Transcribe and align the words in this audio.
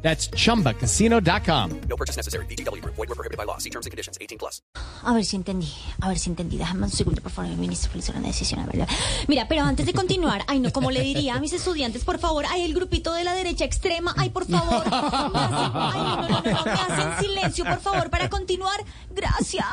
That's 0.00 0.30
chumbacasino.com. 0.30 1.70
No 1.88 1.96
purchase 1.96 2.16
necessary. 2.16 2.46
BGW. 2.46 2.80
Void 2.84 3.08
were 3.08 3.14
prohibited 3.16 3.36
by 3.36 3.44
law. 3.44 3.58
See 3.58 3.68
terms 3.70 3.86
and 3.86 3.90
conditions. 3.90 4.16
18 4.20 4.38
plus. 4.38 4.62
A 5.04 5.12
ver 5.12 5.24
si 5.24 5.36
entendí, 5.36 5.68
a 6.00 6.08
ver 6.08 6.18
si 6.18 6.30
entendí. 6.30 6.56
Déjame 6.56 6.84
un 6.84 6.90
segundo, 6.90 7.20
por 7.20 7.32
favor, 7.32 7.50
ministro, 7.56 7.90
es 7.98 8.08
una 8.08 8.20
decisión, 8.20 8.64
¿verdad? 8.66 8.88
Mira, 9.26 9.46
pero 9.48 9.62
antes 9.62 9.86
de 9.86 9.92
continuar, 9.92 10.44
ay, 10.46 10.60
no, 10.60 10.70
como 10.72 10.90
le 10.90 11.02
diría 11.02 11.34
a 11.34 11.40
mis 11.40 11.52
estudiantes, 11.52 12.04
por 12.04 12.18
favor, 12.18 12.46
hay 12.46 12.62
el 12.62 12.74
grupito 12.74 13.12
de 13.12 13.24
la 13.24 13.34
derecha 13.34 13.64
extrema, 13.64 14.14
ay, 14.16 14.30
por 14.30 14.46
favor. 14.46 14.84
Me 14.90 14.96
hacen- 14.96 15.72
ay, 15.74 16.00
no, 16.00 16.16
no, 16.16 16.28
no, 16.28 16.40
no, 16.42 16.64
me 16.64 16.72
hacen 16.72 17.18
silencio, 17.20 17.64
por 17.64 17.80
favor, 17.80 18.08
para 18.10 18.28
continuar. 18.30 18.84
Gracias. 19.10 19.64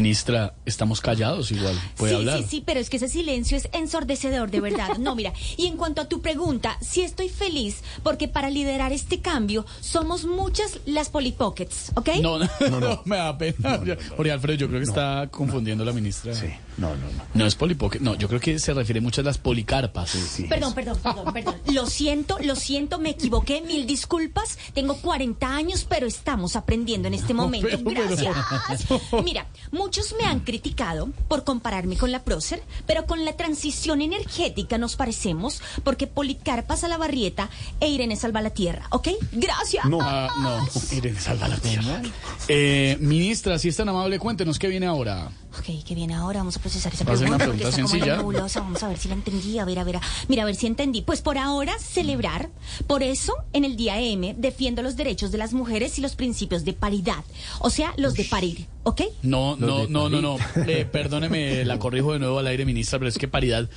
Ministra, 0.00 0.52
estamos 0.66 1.00
callados 1.00 1.50
igual. 1.52 1.74
Puede 1.96 2.12
sí, 2.12 2.16
hablar. 2.18 2.38
sí, 2.40 2.44
sí, 2.50 2.62
pero 2.66 2.80
es 2.80 2.90
que 2.90 2.98
ese 2.98 3.08
silencio 3.08 3.56
es 3.56 3.66
ensordecedor, 3.72 4.50
de 4.50 4.60
verdad. 4.60 4.98
No, 4.98 5.14
mira, 5.14 5.32
y 5.56 5.64
en 5.68 5.78
cuanto 5.78 6.02
a 6.02 6.04
tu 6.06 6.20
pregunta, 6.20 6.76
sí 6.82 7.00
estoy 7.00 7.30
feliz 7.30 7.82
porque 8.02 8.28
para 8.28 8.50
liderar 8.50 8.92
este 8.92 9.20
cambio 9.22 9.64
somos 9.80 10.26
muchas 10.26 10.80
las 10.84 11.08
polipockets, 11.08 11.92
¿ok? 11.94 12.10
No, 12.20 12.38
no, 12.38 12.46
no, 12.78 13.00
me 13.06 13.16
da 13.16 13.38
pena. 13.38 13.80
Jorge 14.14 14.32
Alfredo, 14.32 14.58
yo 14.58 14.68
creo 14.68 14.80
que 14.80 14.86
está 14.86 15.28
confundiendo 15.30 15.82
la 15.82 15.92
ministra. 15.94 16.34
Sí, 16.34 16.48
no, 16.76 16.90
no, 16.90 16.96
no. 16.96 17.22
No 17.32 17.46
es 17.46 17.54
polipoque, 17.54 17.98
no, 17.98 18.16
yo 18.16 18.28
creo 18.28 18.38
que 18.40 18.58
se 18.58 18.74
refiere 18.74 19.00
mucho 19.00 19.22
a 19.22 19.24
las 19.24 19.38
policarpas. 19.38 20.14
Perdón, 20.46 20.74
perdón, 20.74 20.98
perdón, 21.02 21.32
perdón. 21.32 21.54
Lo 21.72 21.86
siento, 21.86 22.36
lo 22.42 22.54
siento, 22.54 22.98
me 22.98 23.10
equivoqué, 23.10 23.62
mil 23.62 23.86
disculpas. 23.86 24.58
Tengo 24.74 24.96
40 24.98 25.46
años, 25.56 25.86
pero 25.88 26.06
estamos 26.06 26.54
aprendiendo 26.54 27.08
en 27.08 27.14
este 27.14 27.32
momento. 27.32 27.66
pero- 27.66 27.82
pero- 27.82 28.06
Gracias. 28.06 28.86
Mira, 29.24 29.46
muchos 29.86 30.16
me 30.20 30.26
han 30.26 30.40
criticado 30.40 31.10
por 31.28 31.44
compararme 31.44 31.96
con 31.96 32.10
la 32.10 32.24
prócer, 32.24 32.60
pero 32.88 33.06
con 33.06 33.24
la 33.24 33.36
transición 33.36 34.02
energética 34.02 34.78
nos 34.78 34.96
parecemos 34.96 35.62
porque 35.84 36.08
Policarpa 36.08 36.76
Salabarrieta 36.76 37.48
e 37.78 37.86
Irene 37.88 38.16
Salvalatierra, 38.16 38.88
¿ok? 38.90 39.08
Gracias. 39.30 39.84
Ah, 40.02 40.28
no, 40.40 40.96
Irene, 40.96 41.20
salva 41.20 41.46
la 41.46 41.56
tierra. 41.58 42.02
Eh, 42.48 42.96
ministra, 43.00 43.58
si 43.58 43.68
es 43.68 43.76
tan 43.76 43.88
amable, 43.88 44.20
cuéntenos 44.20 44.58
qué 44.60 44.68
viene 44.68 44.86
ahora. 44.86 45.32
Ok, 45.58 45.84
¿qué 45.84 45.94
viene 45.96 46.14
ahora? 46.14 46.38
Vamos 46.40 46.56
a 46.56 46.60
procesar 46.60 46.92
esa 46.94 47.04
pregunta. 47.04 47.26
una 47.34 47.38
porque 47.44 47.58
pregunta 47.64 47.68
está 47.80 47.88
sencilla. 47.88 48.16
nebulosa. 48.18 48.60
Vamos 48.60 48.82
a 48.84 48.88
ver 48.88 48.98
si 48.98 49.08
la 49.08 49.14
entendí. 49.14 49.58
A 49.58 49.64
ver, 49.64 49.80
a 49.80 49.84
ver. 49.84 49.96
a- 49.96 50.00
Mira, 50.28 50.42
a 50.44 50.46
ver 50.46 50.54
si 50.54 50.68
entendí. 50.68 51.02
Pues 51.02 51.22
por 51.22 51.38
ahora, 51.38 51.76
celebrar. 51.80 52.50
Por 52.86 53.02
eso, 53.02 53.32
en 53.52 53.64
el 53.64 53.74
día 53.76 53.98
M, 53.98 54.36
defiendo 54.38 54.82
los 54.82 54.94
derechos 54.96 55.32
de 55.32 55.38
las 55.38 55.54
mujeres 55.54 55.98
y 55.98 56.02
los 56.02 56.14
principios 56.14 56.64
de 56.64 56.72
paridad. 56.72 57.24
O 57.58 57.70
sea, 57.70 57.92
los 57.96 58.14
de 58.14 58.24
parir. 58.24 58.66
¿Ok? 58.86 59.02
No, 59.22 59.56
no, 59.56 59.88
no, 59.88 60.08
no, 60.08 60.20
no. 60.22 60.38
Eh, 60.64 60.86
perdóneme, 60.90 61.64
la 61.64 61.76
corrijo 61.76 62.12
de 62.12 62.20
nuevo 62.20 62.38
al 62.38 62.46
aire, 62.46 62.64
ministra, 62.64 63.00
pero 63.00 63.08
es 63.08 63.18
que 63.18 63.26
paridad 63.26 63.68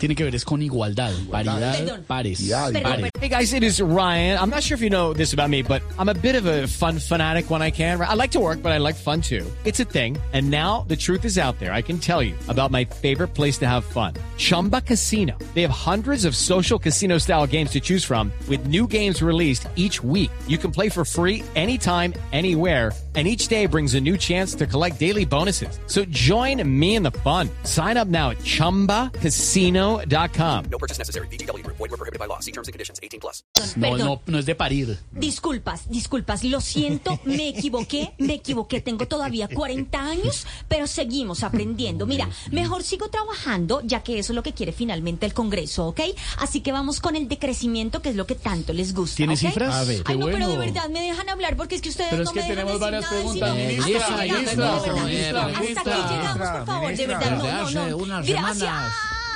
tiene 0.00 0.14
que 0.14 0.24
ver 0.24 0.34
es 0.34 0.44
con 0.44 0.62
igualdad. 0.62 1.12
Paridad, 1.30 1.76
Perdón. 1.76 2.04
pares. 2.06 2.40
Igualdad, 2.40 2.82
pares. 2.82 3.10
Hey 3.20 3.28
guys, 3.28 3.52
it 3.52 3.62
is 3.62 3.80
Ryan. 3.82 4.38
I'm 4.38 4.48
not 4.48 4.62
sure 4.62 4.74
if 4.74 4.80
you 4.80 4.88
know 4.88 5.12
this 5.12 5.34
about 5.34 5.50
me, 5.50 5.62
but 5.62 5.82
I'm 5.98 6.08
a 6.08 6.14
bit 6.14 6.36
of 6.36 6.46
a 6.46 6.66
fun 6.66 6.98
fanatic 6.98 7.50
when 7.50 7.60
I 7.60 7.70
can. 7.70 8.00
I 8.00 8.14
like 8.14 8.30
to 8.32 8.40
work, 8.40 8.62
but 8.62 8.72
I 8.72 8.78
like 8.78 8.96
fun 8.96 9.20
too. 9.20 9.44
It's 9.64 9.78
a 9.78 9.84
thing. 9.84 10.16
And 10.32 10.50
now 10.50 10.86
the 10.88 10.96
truth 10.96 11.24
is 11.26 11.36
out 11.36 11.58
there. 11.58 11.72
I 11.74 11.82
can 11.82 11.98
tell 11.98 12.22
you 12.22 12.34
about 12.48 12.70
my 12.70 12.86
favorite 12.86 13.34
place 13.34 13.58
to 13.58 13.66
have 13.68 13.84
fun. 13.84 14.14
Chumba 14.38 14.80
Casino. 14.80 15.36
They 15.54 15.60
have 15.62 15.70
hundreds 15.70 16.24
of 16.24 16.34
social 16.34 16.78
casino 16.78 17.18
style 17.18 17.46
games 17.46 17.70
to 17.72 17.80
choose 17.80 18.02
from 18.02 18.32
with 18.48 18.66
new 18.66 18.86
games 18.86 19.20
released 19.22 19.68
each 19.76 20.02
week. 20.02 20.30
You 20.48 20.56
can 20.56 20.70
play 20.72 20.88
for 20.88 21.04
free 21.04 21.44
anytime, 21.54 22.14
anywhere. 22.32 22.92
And 23.16 23.26
each 23.26 23.48
day 23.48 23.66
brings 23.66 23.94
a 23.94 24.00
new 24.00 24.16
chance 24.16 24.54
to 24.54 24.68
collect 24.68 25.00
daily 25.00 25.24
bonuses. 25.26 25.80
So 25.86 26.04
join 26.10 26.62
me 26.64 26.94
in 26.94 27.02
the 27.02 27.10
fun. 27.10 27.50
Sign 27.64 27.96
up 27.96 28.06
now 28.06 28.30
at 28.30 28.38
chumbacasino.com. 28.44 30.64
No 30.70 30.78
purchase 30.78 30.96
necessary. 30.96 31.26
BGW. 31.26 31.66
Void 31.66 31.90
were 31.90 31.96
prohibited 31.96 32.20
by 32.20 32.26
law. 32.26 32.38
See 32.38 32.52
terms 32.52 32.68
and 32.68 32.72
conditions. 32.72 33.00
18 33.02 33.18
plus. 33.20 33.42
No, 33.76 33.96
no, 33.96 34.20
no 34.26 34.38
es 34.38 34.46
de 34.46 34.54
parir. 34.54 34.96
Disculpas, 35.10 35.90
disculpas, 35.90 36.44
lo 36.44 36.60
siento, 36.60 37.18
me 37.24 37.48
equivoqué, 37.48 38.12
me 38.18 38.34
equivoqué, 38.34 38.80
tengo 38.80 39.08
todavía 39.08 39.48
40 39.48 39.98
años, 40.00 40.46
pero 40.68 40.86
seguimos 40.86 41.42
aprendiendo. 41.42 42.06
Mira, 42.06 42.28
mejor 42.52 42.84
sigo 42.84 43.08
trabajando, 43.08 43.80
ya 43.84 44.02
que 44.04 44.18
eso 44.18 44.32
es 44.32 44.36
lo 44.36 44.42
que 44.42 44.52
quiere 44.54 44.72
finalmente 44.72 45.26
el 45.26 45.34
Congreso, 45.34 45.88
¿ok? 45.88 46.00
Así 46.38 46.60
que 46.60 46.70
vamos 46.72 47.00
con 47.00 47.16
el 47.16 47.26
decrecimiento, 47.28 48.00
que 48.02 48.10
es 48.10 48.16
lo 48.16 48.26
que 48.26 48.34
tanto 48.36 48.72
les 48.72 48.94
gusta. 48.94 49.16
¿Tiene 49.16 49.34
¿ok? 49.34 49.40
cifras? 49.40 49.74
A 49.74 49.82
ver. 49.84 50.02
Ay, 50.04 50.16
no, 50.16 50.26
Qué 50.26 50.32
pero 50.32 50.48
de 50.48 50.56
bueno. 50.56 50.72
verdad 50.72 50.88
me 50.90 51.02
dejan 51.02 51.28
hablar 51.28 51.56
porque 51.56 51.74
es 51.74 51.82
que 51.82 51.88
ustedes 51.88 52.10
Pero 52.10 52.22
es 52.22 52.28
no 52.28 52.32
que 52.32 52.40
me 52.40 52.48
dejan 52.48 52.56
tenemos 52.66 52.80
decir 52.80 52.94
nada, 53.00 53.10
preguntas, 53.10 53.56
ministra, 53.56 53.98
Hasta 54.00 54.20
aquí 54.22 54.32
ministra, 54.32 54.80
ministra, 55.04 55.46
ministra. 55.46 56.64
de 56.96 57.06
verdad, 57.06 57.70
no, 57.72 57.90
no, 57.90 58.06
no. 58.06 58.22
Gracias. 58.24 58.74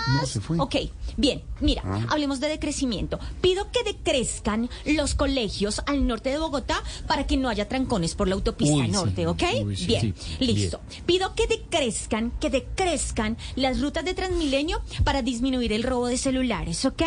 No, 0.07 0.27
se 0.27 0.41
fue. 0.41 0.59
Ok, 0.61 0.77
bien, 1.17 1.43
mira, 1.61 1.83
hablemos 2.09 2.41
de 2.41 2.49
decrecimiento. 2.49 3.19
Pido 3.41 3.71
que 3.71 3.83
decrezcan 3.85 4.69
los 4.85 5.15
colegios 5.15 5.81
al 5.87 6.07
norte 6.07 6.31
de 6.31 6.39
Bogotá 6.39 6.83
para 7.07 7.27
que 7.27 7.37
no 7.37 7.49
haya 7.49 7.69
trancones 7.69 8.15
por 8.15 8.29
la 8.29 8.35
autopista 8.35 8.75
Uy, 8.75 8.87
sí. 8.87 8.93
norte, 8.93 9.27
¿ok? 9.27 9.43
Uy, 9.65 9.77
sí, 9.77 9.87
bien, 9.87 10.15
sí, 10.19 10.45
listo. 10.45 10.81
Pido 11.07 11.35
que 11.35 11.47
decrezcan, 11.47 12.33
que 12.39 12.51
decrezcan 12.51 13.39
las 13.57 13.81
rutas 13.81 14.05
de 14.05 14.15
Transmilenio 14.15 14.83
para 15.05 15.23
disminuir 15.23 15.73
el 15.73 15.83
robo 15.83 16.07
de 16.09 16.19
celulares, 16.19 16.85
¿ok? 16.85 17.03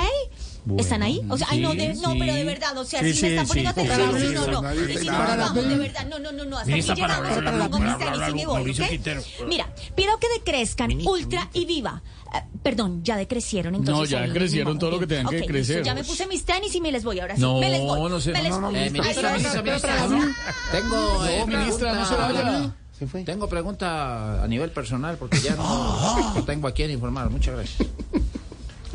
¿Están 0.77 1.03
ahí? 1.03 1.21
O 1.29 1.37
sea, 1.37 1.47
ay, 1.49 1.61
no, 1.61 1.73
de- 1.73 1.93
no, 1.95 2.11
sí. 2.11 2.17
pero 2.19 2.33
de 2.33 2.43
verdad, 2.43 2.77
o 2.77 2.83
sea, 2.85 2.99
Sí, 3.01 3.13
si 3.13 3.21
me 3.23 3.27
sí, 3.29 3.35
están 3.35 3.47
poniendo 3.47 3.73
sí. 3.73 3.79
atención, 3.79 4.19
Sí, 4.21 4.27
no, 4.33 4.47
no, 4.47 4.61
no. 4.61 4.73
Y 4.89 4.97
si 4.97 5.05
no, 5.07 5.13
vamos, 5.17 5.53
de 5.67 5.75
verdad, 5.77 6.07
no, 6.07 6.19
no, 6.19 6.31
no, 6.31 6.45
no, 6.45 6.57
hasta 6.57 6.71
aquí 6.73 6.81
llegamos, 6.81 7.41
me 7.43 7.69
pongo 7.69 7.79
mis 7.79 7.97
tenis 7.97 8.19
y 8.29 8.33
me 8.33 8.45
voy, 8.45 8.71
¿ok? 8.71 9.47
Mira, 9.47 9.73
pido 9.95 10.17
que 10.19 10.27
decrezcan 10.37 10.91
Ultra 11.05 11.49
y 11.53 11.65
Viva. 11.65 12.01
Eh, 12.35 12.39
perdón, 12.61 13.01
ya 13.03 13.15
decrecieron 13.15 13.75
entonces. 13.75 13.95
No, 14.11 14.17
ya 14.19 14.23
ahí, 14.25 14.31
crecieron 14.31 14.73
ni 14.73 14.79
todo 14.79 14.91
lo 14.91 14.99
que 14.99 15.07
tenían 15.07 15.27
que 15.27 15.35
Ok, 15.37 15.39
listo, 15.43 15.53
crecer. 15.53 15.83
Ya 15.83 15.95
me 15.95 16.03
puse 16.03 16.27
mis 16.27 16.43
tenis 16.43 16.75
y 16.75 16.81
me 16.81 16.91
les 16.91 17.03
voy 17.05 17.19
ahora 17.21 17.35
sí. 17.35 17.41
No, 17.41 17.57
me 17.59 17.69
les 17.69 17.81
voy. 17.81 18.09
no 18.09 18.19
sé, 18.19 18.31
me 18.33 18.39
no, 18.39 18.43
les 18.43 18.51
no, 18.51 18.59
no, 18.61 18.67
voy. 18.71 18.79
Eh, 18.79 18.89
ministra, 18.89 19.31
ministra, 19.31 19.55
no, 19.55 19.63
ministra, 19.63 20.07
no, 20.07 20.09
no. 20.25 20.33
Tengo, 20.71 21.25
eh, 21.25 21.39
No, 21.39 21.47
ministra, 21.47 21.93
no 21.93 22.05
se 22.05 22.15
vaya. 22.15 22.71
Se 22.99 23.07
fue. 23.07 23.23
Tengo 23.23 23.47
pregunta 23.47 24.43
a 24.43 24.47
nivel 24.47 24.71
personal 24.71 25.17
porque 25.17 25.39
ya 25.39 25.55
no, 25.55 26.33
no 26.33 26.43
tengo 26.45 26.67
a 26.67 26.71
quién 26.73 26.91
informar. 26.91 27.29
Muchas 27.29 27.55
gracias. 27.55 27.87